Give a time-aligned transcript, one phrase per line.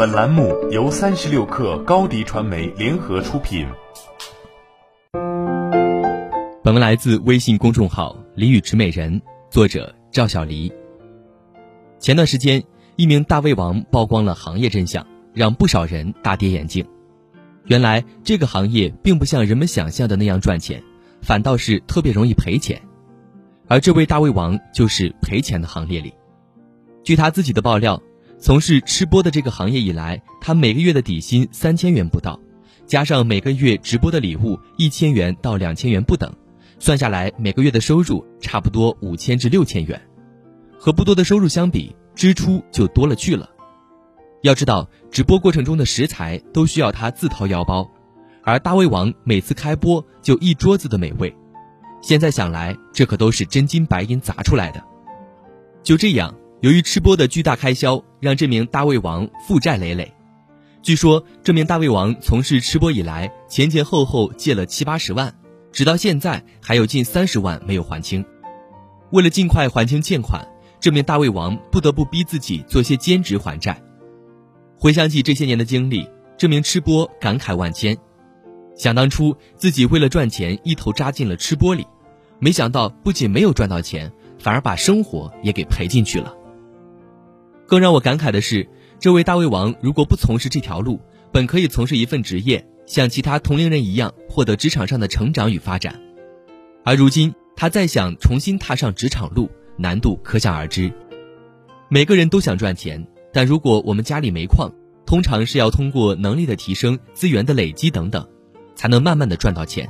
[0.00, 3.66] 本栏目由三十六氪高低传媒联合出品。
[6.64, 9.20] 本文来自微信公众号“李宇池美人”，
[9.52, 10.72] 作者赵小黎。
[11.98, 12.64] 前段时间，
[12.96, 16.82] 一名大胃王曝光了行业真相，让不少人大跌眼镜。
[17.66, 20.82] 原来，这个行业并不像人们想象的那样赚钱，
[21.20, 22.80] 反倒是特别容易赔钱。
[23.68, 26.14] 而这位大胃王就是赔钱的行列里。
[27.04, 28.00] 据他自己的爆料，
[28.40, 32.40] 从事吃播的这个行业以来，他每个月的底薪三千元不到，
[32.86, 36.32] 加上每个月直播的礼物一千元到两千元不等，
[36.78, 40.00] 算下来每个月的收入差不多五千至六千元。
[40.78, 43.50] 和不多的收入相比，支出就多了去了。
[44.40, 47.90] 要知道，直播过程中的食材都需要他自掏腰包，
[48.42, 51.36] 而大胃王每次开播就一桌子的美味。
[52.00, 54.82] 现在想来，这可都是真金白银砸出来的。
[55.82, 56.34] 就这样。
[56.60, 60.12] 由于吃播的巨大开销，让这名大胃王负债累累。
[60.82, 65.34] 据说，这名大胃王从事吃播以来，前前后后借了七八十万，
[65.72, 68.22] 直到现在还有近三十万没有还清。
[69.10, 70.46] 为了尽快还清欠款，
[70.78, 73.82] 这名大胃王不得不逼自己做些兼职还债。
[74.76, 77.96] 回想起这些年的经历，这名吃播感慨万千。
[78.76, 81.86] 想当初自己为了赚钱，一头扎进了吃播里，
[82.38, 86.34] 没想到不仅没有赚到钱，反而把生活也给赔进去了。
[87.70, 88.68] 更让我感慨的是，
[88.98, 95.94] 这位大胃王如果不从事这条路，本可以从事一份职业，像其他同龄人一样获得职场上的成长与发展。
[96.84, 100.92] 而如今，他再想重新踏上职场路，难度可想而知。
[101.88, 104.68] 每个人都想赚钱，但如果我们家里煤矿，
[105.06, 108.28] 通常是要通过能力的提升、资源的累积等等，
[108.74, 109.88] 才能慢慢的赚到钱。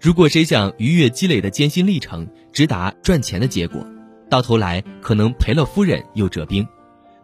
[0.00, 3.84] 如果谁想逾越积累的艰辛历程，直达赚钱的结果。
[4.30, 6.66] 到头来可能赔了夫人又折兵，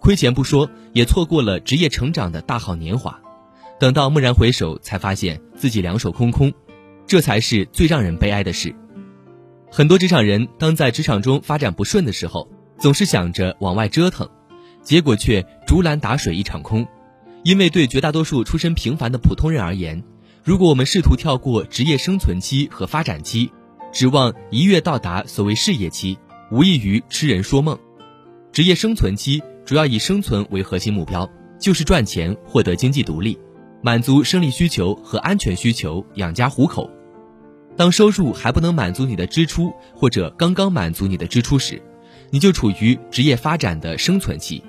[0.00, 3.18] 亏钱不说，也错过了职业成长的大好年华。
[3.78, 6.52] 等到蓦然回首，才发现自己两手空空，
[7.06, 8.74] 这才是最让人悲哀的事。
[9.70, 14.28] 很多职场人当在职场中发展不顺的时候，总是想着往外折腾，
[14.82, 16.86] 结果却竹篮打水一场空。
[17.44, 20.02] 因为对绝大多数出身平凡的普通人而言，
[20.42, 23.52] 如果我们试图跳过职业生存期和发展期，
[23.92, 26.18] 指望一跃到达所谓事业期。
[26.50, 27.78] 无异于痴人说梦。
[28.52, 33.38] 职业生存期主要以生存为核心目标，就是赚钱、获得经济独立，
[33.82, 36.90] 满足生理需求和安全需求，养家糊口。
[37.76, 41.82] 当收入还不能满足你的支出，或者刚刚满足你的支出时，
[42.30, 44.62] 你就处于职业发展的生存期。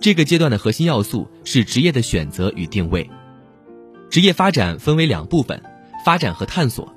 [0.00, 3.08] 这个阶段的核心要素是职业的选择与定位。
[4.10, 5.62] 职业发展分为两部分：
[6.04, 6.92] 发展和探索。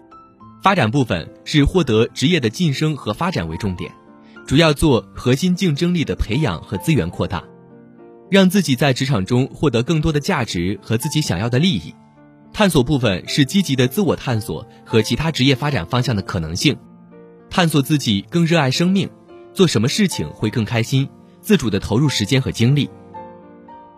[0.64, 3.92] 发展部分是获得职业的晋升和发展为重点。
[4.52, 7.42] 主要做核心竞争力的培养和资源扩大，
[8.30, 11.96] 让自己在职场中获得更多的价值和自己想要的利益。
[12.52, 16.78] 探索部分是积极的自我探索和其他职业发展方向的可能性，
[17.50, 19.10] 探索自己更热爱生命，
[19.54, 21.08] 做什么事情会更开心，
[21.40, 22.90] 自主的投入时间和精力。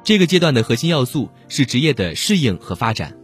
[0.04, 3.18] 这个阶段的核心要素是职业的适应和发展，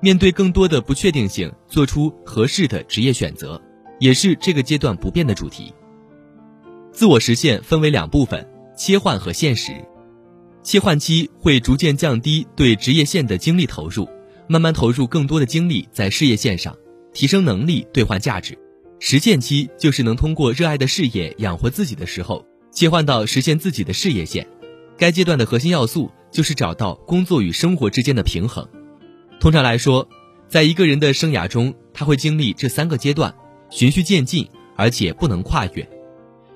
[0.00, 3.62] 面对更多的不确定性，做出合适的职业选择，
[4.00, 5.72] 也是这个阶段不变的主题。
[6.94, 9.72] 自我实现分为两部分：切换和现实。
[10.62, 14.08] 切换期会逐渐降低对职业线的精力投入，
[14.46, 16.74] 慢慢投入更多的精力在事业线上，
[17.12, 18.56] 提升能力，兑换价值。
[19.00, 24.46] 实践期就是能通过热爱的事业养活自己的时候，切换到实现自己的事业线。
[24.96, 28.66] 该阶段的核心要素就是找到工作与生活之间的平衡。
[29.40, 30.08] 通常来说，
[30.48, 33.34] 在一个人的生涯中，他会经历这三个阶段，
[33.68, 35.86] 循序渐进，而且不能跨越。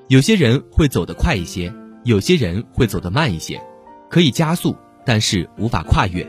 [0.08, 1.70] 有些人会走得快一些，
[2.02, 3.60] 有些人会走得慢一些，
[4.08, 4.74] 可以加速，
[5.04, 6.26] 但是无法跨越。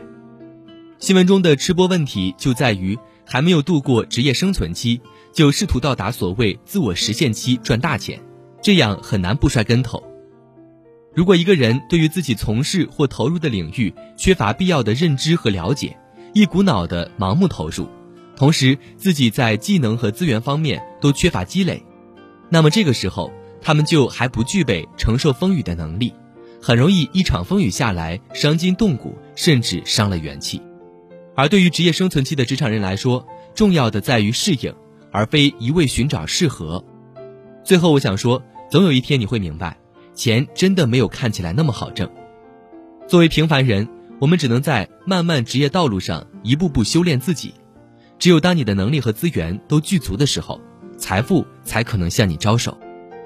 [0.98, 5.00] 新闻中的吃播问题就在于还没有度过职业生存期，
[5.32, 8.20] 就试图到达所谓自我实现期赚大钱，
[8.60, 10.02] 这样很难不摔跟头。
[11.14, 15.96] 如果一个人对于自己从事或投入的领域缺乏必要的认知和了解，
[16.34, 17.88] 一股脑的盲目投入，
[18.36, 21.82] 同时自己在技能和资源方面都缺乏积累，
[22.50, 23.32] 那么这个时候。
[23.60, 26.14] 他们就还不具备承受风雨的能力，
[26.60, 30.60] 很容易一场风雨下来伤筋动骨，甚至伤了元气。
[31.36, 34.74] 而对于职业生存期的职场人来说，重要的在于适应，
[35.10, 36.84] 而非一味寻找适合。
[37.64, 39.78] 最后，我想说，总有一天你会明白，
[40.14, 42.10] 钱真的没有看起来那么好挣。
[43.06, 43.88] 作为平凡人，
[44.20, 47.54] 我们只能在漫漫职业道路上一步步修炼自己。
[48.18, 50.60] 只有当你的能力和资源都具足的时候，
[50.98, 52.76] 财富才可能向你招手。